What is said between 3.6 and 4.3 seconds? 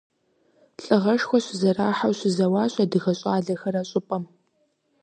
а щӏыпӏэм.